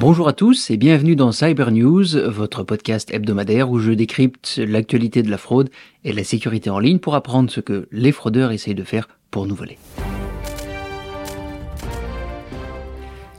Bonjour 0.00 0.28
à 0.28 0.32
tous 0.32 0.70
et 0.70 0.76
bienvenue 0.76 1.16
dans 1.16 1.32
Cyber 1.32 1.72
News, 1.72 2.04
votre 2.28 2.62
podcast 2.62 3.12
hebdomadaire 3.12 3.68
où 3.68 3.80
je 3.80 3.90
décrypte 3.90 4.60
l'actualité 4.64 5.24
de 5.24 5.30
la 5.30 5.38
fraude 5.38 5.70
et 6.04 6.12
la 6.12 6.22
sécurité 6.22 6.70
en 6.70 6.78
ligne 6.78 7.00
pour 7.00 7.16
apprendre 7.16 7.50
ce 7.50 7.58
que 7.58 7.88
les 7.90 8.12
fraudeurs 8.12 8.52
essayent 8.52 8.76
de 8.76 8.84
faire 8.84 9.08
pour 9.32 9.48
nous 9.48 9.56
voler. 9.56 9.76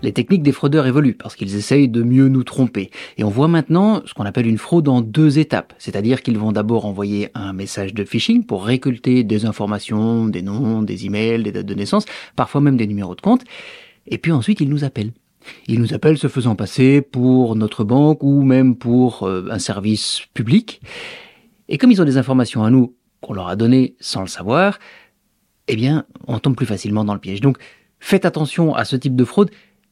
Les 0.01 0.11
techniques 0.11 0.43
des 0.43 0.51
fraudeurs 0.51 0.85
évoluent 0.85 1.13
parce 1.13 1.37
qu'ils 1.37 1.55
essayent 1.55 1.87
de 1.87 2.03
mieux 2.03 2.27
nous 2.27 2.43
tromper. 2.43 2.89
Et 3.17 3.23
on 3.23 3.29
voit 3.29 3.47
maintenant 3.47 4.01
ce 4.05 4.13
qu'on 4.13 4.25
appelle 4.25 4.47
une 4.47 4.57
fraude 4.57 4.89
en 4.89 4.99
deux 4.99 5.39
étapes. 5.39 5.73
C'est-à-dire 5.77 6.21
qu'ils 6.21 6.37
vont 6.37 6.51
d'abord 6.51 6.85
envoyer 6.85 7.29
un 7.35 7.53
message 7.53 7.93
de 7.93 8.03
phishing 8.03 8.45
pour 8.45 8.65
récolter 8.65 9.23
des 9.23 9.45
informations, 9.45 10.25
des 10.25 10.41
noms, 10.41 10.81
des 10.81 11.05
emails, 11.05 11.41
des 11.41 11.53
dates 11.53 11.65
de 11.65 11.75
naissance, 11.75 12.03
parfois 12.35 12.59
même 12.59 12.75
des 12.75 12.87
numéros 12.87 13.15
de 13.15 13.21
compte. 13.21 13.45
Et 14.07 14.17
puis 14.17 14.33
ensuite, 14.33 14.59
ils 14.59 14.69
nous 14.69 14.83
appellent. 14.83 15.13
Ils 15.67 15.79
nous 15.79 15.93
appellent 15.93 16.17
se 16.17 16.27
faisant 16.27 16.55
passer 16.55 17.01
pour 17.01 17.55
notre 17.55 17.83
banque 17.83 18.23
ou 18.23 18.43
même 18.43 18.75
pour 18.75 19.23
euh, 19.23 19.47
un 19.49 19.59
service 19.59 20.21
public. 20.33 20.81
Et 21.67 21.77
comme 21.77 21.91
ils 21.91 22.01
ont 22.01 22.05
des 22.05 22.17
informations 22.17 22.63
à 22.63 22.69
nous 22.69 22.95
qu'on 23.21 23.33
leur 23.33 23.47
a 23.47 23.55
données 23.55 23.95
sans 23.99 24.21
le 24.21 24.27
savoir, 24.27 24.79
eh 25.67 25.75
bien, 25.75 26.05
on 26.27 26.39
tombe 26.39 26.55
plus 26.55 26.65
facilement 26.65 27.05
dans 27.05 27.13
le 27.13 27.19
piège. 27.19 27.41
Donc, 27.41 27.57
faites 27.99 28.25
attention 28.25 28.73
à 28.75 28.85
ce 28.85 28.95
type 28.95 29.15
de 29.15 29.23
fraude. 29.23 29.51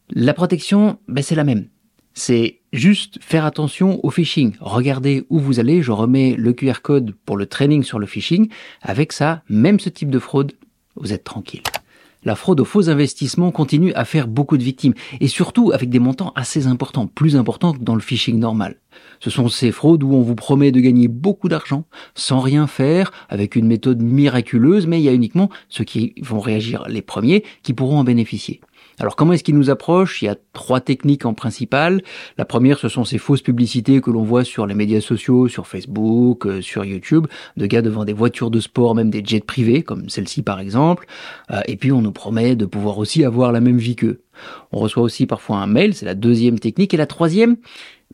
La 0.10 0.34
protection, 0.34 1.00
ben, 1.08 1.22
c'est 1.22 1.36
la 1.36 1.44
même. 1.44 1.68
C'est 2.14 2.62
juste 2.74 3.20
faire 3.22 3.46
attention 3.46 4.04
au 4.04 4.10
phishing. 4.10 4.56
Regardez 4.60 5.26
où 5.30 5.40
vous 5.40 5.60
allez. 5.60 5.84
Je 5.84 5.92
remets 5.92 6.36
le 6.36 6.54
QR 6.54 6.82
code 6.82 7.14
pour 7.26 7.38
le 7.38 7.46
training 7.46 7.84
sur 7.84 8.00
le 8.00 8.08
phishing. 8.08 8.50
Avec 8.82 9.14
ça, 9.14 9.44
même 9.50 9.80
ce 9.80 9.90
type 9.90 10.10
de 10.10 10.20
fraude, 10.20 10.54
vous 10.96 11.14
êtes 11.14 11.24
tranquille 11.24 11.62
la 12.24 12.36
fraude 12.36 12.60
aux 12.60 12.66
faux 12.66 12.90
investissements 12.90 13.52
continue 13.52 13.94
à 13.94 14.06
faire 14.06 14.28
beaucoup 14.28 14.58
de 14.58 14.64
victimes, 14.64 14.94
et 15.20 15.28
surtout 15.28 15.72
avec 15.72 15.90
des 15.90 16.00
montants 16.00 16.34
assez 16.36 16.68
importants, 16.68 17.08
plus 17.08 17.36
importants 17.36 17.74
que 17.74 17.84
dans 17.84 17.96
le 17.96 18.02
phishing 18.02 18.40
normal. 18.40 18.78
Ce 19.20 19.30
sont 19.30 19.48
ces 19.48 19.72
fraudes 19.72 20.04
où 20.04 20.14
on 20.14 20.22
vous 20.22 20.36
promet 20.36 20.72
de 20.72 20.80
gagner 20.80 21.08
beaucoup 21.08 21.50
d'argent 21.50 21.86
sans 22.16 22.40
rien 22.40 22.68
faire, 22.68 23.12
avec 23.30 23.56
une 23.56 23.68
méthode 23.68 24.02
miraculeuse, 24.02 24.88
mais 24.88 25.00
il 25.00 25.04
y 25.04 25.10
a 25.10 25.14
uniquement 25.14 25.50
ceux 25.70 25.84
qui 25.84 26.14
vont 26.22 26.40
réagir 26.40 26.86
les 26.88 27.02
premiers 27.02 27.44
qui 27.64 27.74
pourront 27.74 28.00
en 28.00 28.04
bénéficier. 28.04 28.62
Alors 29.00 29.16
comment 29.16 29.34
est-ce 29.34 29.44
qu'il 29.44 29.56
nous 29.56 29.70
approche 29.70 30.22
Il 30.22 30.26
y 30.26 30.28
a 30.28 30.36
trois 30.54 30.82
techniques 30.82 31.26
en 31.26 31.36
principal. 31.36 32.02
La 32.38 32.46
première, 32.46 32.80
ce 32.80 32.90
sont 32.90 33.04
ces 33.04 33.20
fausses 33.20 33.44
publicités 33.44 34.02
que 34.02 34.10
l'on 34.10 34.24
voit 34.24 34.44
sur 34.44 34.66
les 34.66 34.74
médias 34.74 35.02
sociaux, 35.02 35.48
sur 35.48 35.68
Facebook, 35.68 36.48
euh, 36.48 36.62
sur 36.62 36.84
YouTube, 36.84 37.28
de 37.58 37.66
gars 37.68 37.84
devant 37.84 38.06
des 38.06 38.14
voitures 38.14 38.50
de 38.50 38.60
sport, 38.60 38.96
même 38.96 39.12
des 39.12 39.24
jets 39.24 39.40
privés, 39.40 39.84
comme 39.84 40.10
celle-ci 40.10 40.42
par 40.42 40.60
exemple. 40.60 41.06
Euh, 41.52 41.62
et 41.68 41.78
puis 41.78 41.92
on 41.92 42.02
nous 42.02 42.12
promet 42.12 42.56
de 42.56 42.66
pouvoir 42.66 42.98
aussi 42.98 43.24
avoir 43.24 43.52
la 43.52 43.62
même 43.62 43.78
vie 43.78 43.96
qu'eux. 43.96 44.22
On 44.72 44.80
reçoit 44.80 45.04
aussi 45.04 45.26
parfois 45.26 45.58
un 45.58 45.68
mail, 45.68 45.94
c'est 45.94 46.06
la 46.06 46.16
deuxième 46.16 46.60
technique. 46.60 46.94
Et 46.94 46.98
la 46.98 47.06
troisième, 47.06 47.58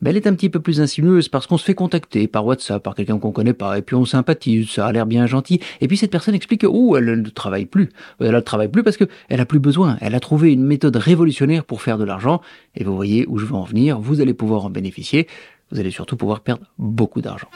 ben, 0.00 0.10
elle 0.10 0.16
est 0.16 0.26
un 0.26 0.34
petit 0.34 0.50
peu 0.50 0.60
plus 0.60 0.80
insinueuse 0.80 1.28
parce 1.28 1.46
qu'on 1.46 1.56
se 1.56 1.64
fait 1.64 1.74
contacter 1.74 2.26
par 2.26 2.44
WhatsApp, 2.44 2.82
par 2.82 2.94
quelqu'un 2.94 3.18
qu'on 3.18 3.30
connaît 3.30 3.54
pas, 3.54 3.78
et 3.78 3.82
puis 3.82 3.94
on 3.94 4.04
sympathise, 4.04 4.68
ça 4.68 4.86
a 4.86 4.92
l'air 4.92 5.06
bien 5.06 5.26
gentil. 5.26 5.60
Et 5.80 5.88
puis 5.88 5.96
cette 5.96 6.10
personne 6.10 6.34
explique 6.34 6.62
que, 6.62 6.66
oh, 6.66 6.96
elle 6.96 7.20
ne 7.20 7.28
travaille 7.28 7.66
plus. 7.66 7.90
Elle 8.20 8.32
ne 8.32 8.40
travaille 8.40 8.68
plus 8.68 8.82
parce 8.82 8.96
qu'elle 8.96 9.40
a 9.40 9.46
plus 9.46 9.60
besoin. 9.60 9.96
Elle 10.00 10.14
a 10.14 10.20
trouvé 10.20 10.52
une 10.52 10.64
méthode 10.64 10.96
révolutionnaire 10.96 11.64
pour 11.64 11.82
faire 11.82 11.98
de 11.98 12.04
l'argent. 12.04 12.40
Et 12.74 12.84
vous 12.84 12.96
voyez 12.96 13.24
où 13.28 13.38
je 13.38 13.46
veux 13.46 13.54
en 13.54 13.64
venir. 13.64 14.00
Vous 14.00 14.20
allez 14.20 14.34
pouvoir 14.34 14.64
en 14.64 14.70
bénéficier. 14.70 15.28
Vous 15.70 15.78
allez 15.78 15.90
surtout 15.90 16.16
pouvoir 16.16 16.40
perdre 16.40 16.66
beaucoup 16.78 17.20
d'argent. 17.20 17.48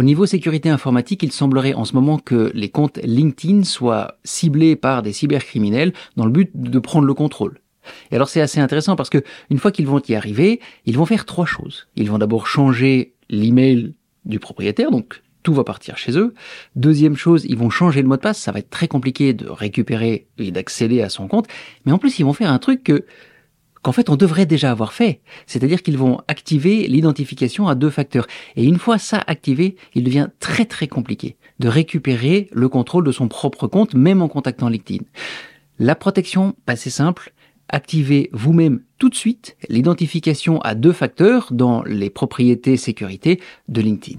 Au 0.00 0.02
niveau 0.02 0.24
sécurité 0.24 0.70
informatique, 0.70 1.22
il 1.22 1.30
semblerait 1.30 1.74
en 1.74 1.84
ce 1.84 1.92
moment 1.92 2.18
que 2.18 2.50
les 2.54 2.70
comptes 2.70 2.98
LinkedIn 3.04 3.64
soient 3.64 4.14
ciblés 4.24 4.74
par 4.74 5.02
des 5.02 5.12
cybercriminels 5.12 5.92
dans 6.16 6.24
le 6.24 6.30
but 6.30 6.50
de 6.54 6.78
prendre 6.78 7.06
le 7.06 7.12
contrôle. 7.12 7.60
Et 8.10 8.14
alors 8.16 8.30
c'est 8.30 8.40
assez 8.40 8.60
intéressant 8.60 8.96
parce 8.96 9.10
que 9.10 9.22
une 9.50 9.58
fois 9.58 9.70
qu'ils 9.70 9.86
vont 9.86 10.00
y 10.08 10.14
arriver, 10.14 10.60
ils 10.86 10.96
vont 10.96 11.04
faire 11.04 11.26
trois 11.26 11.44
choses. 11.44 11.86
Ils 11.96 12.10
vont 12.10 12.16
d'abord 12.16 12.46
changer 12.46 13.12
l'email 13.28 13.92
du 14.24 14.38
propriétaire, 14.38 14.90
donc 14.90 15.20
tout 15.42 15.52
va 15.52 15.64
partir 15.64 15.98
chez 15.98 16.16
eux. 16.16 16.32
Deuxième 16.76 17.16
chose, 17.16 17.44
ils 17.46 17.58
vont 17.58 17.68
changer 17.68 18.00
le 18.00 18.08
mot 18.08 18.16
de 18.16 18.22
passe. 18.22 18.38
Ça 18.38 18.52
va 18.52 18.60
être 18.60 18.70
très 18.70 18.88
compliqué 18.88 19.34
de 19.34 19.50
récupérer 19.50 20.28
et 20.38 20.50
d'accéder 20.50 21.02
à 21.02 21.10
son 21.10 21.28
compte. 21.28 21.46
Mais 21.84 21.92
en 21.92 21.98
plus, 21.98 22.18
ils 22.18 22.24
vont 22.24 22.32
faire 22.32 22.50
un 22.50 22.58
truc 22.58 22.84
que 22.84 23.04
qu'en 23.82 23.92
fait 23.92 24.10
on 24.10 24.16
devrait 24.16 24.46
déjà 24.46 24.70
avoir 24.70 24.92
fait. 24.92 25.20
C'est-à-dire 25.46 25.82
qu'ils 25.82 25.98
vont 25.98 26.20
activer 26.28 26.86
l'identification 26.86 27.68
à 27.68 27.74
deux 27.74 27.90
facteurs. 27.90 28.26
Et 28.56 28.64
une 28.64 28.78
fois 28.78 28.98
ça 28.98 29.22
activé, 29.26 29.76
il 29.94 30.04
devient 30.04 30.28
très 30.38 30.64
très 30.64 30.88
compliqué 30.88 31.36
de 31.58 31.68
récupérer 31.68 32.48
le 32.52 32.68
contrôle 32.68 33.04
de 33.04 33.12
son 33.12 33.28
propre 33.28 33.66
compte, 33.66 33.94
même 33.94 34.22
en 34.22 34.28
contactant 34.28 34.68
LinkedIn. 34.68 35.04
La 35.78 35.94
protection, 35.94 36.54
bah, 36.66 36.76
c'est 36.76 36.90
simple. 36.90 37.32
Activez 37.68 38.30
vous-même 38.32 38.82
tout 38.98 39.08
de 39.08 39.14
suite 39.14 39.56
l'identification 39.68 40.60
à 40.60 40.74
deux 40.74 40.92
facteurs 40.92 41.48
dans 41.52 41.82
les 41.84 42.10
propriétés 42.10 42.76
sécurité 42.76 43.40
de 43.68 43.80
LinkedIn. 43.80 44.18